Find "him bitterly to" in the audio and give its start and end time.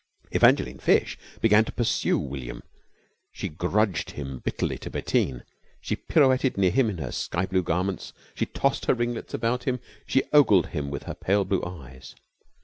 4.09-4.89